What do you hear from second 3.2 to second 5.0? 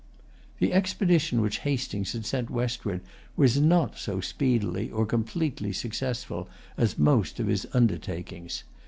was not so speedily